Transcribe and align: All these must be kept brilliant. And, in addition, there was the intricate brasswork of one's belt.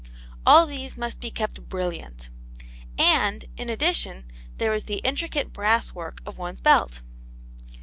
All 0.47 0.65
these 0.65 0.97
must 0.97 1.19
be 1.19 1.29
kept 1.29 1.69
brilliant. 1.69 2.29
And, 2.97 3.45
in 3.55 3.69
addition, 3.69 4.31
there 4.57 4.71
was 4.71 4.85
the 4.85 4.97
intricate 5.03 5.53
brasswork 5.53 6.21
of 6.25 6.39
one's 6.39 6.59
belt. 6.59 7.03